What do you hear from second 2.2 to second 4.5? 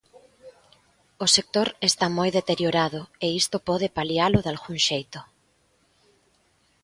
deteriorado e isto pode palialo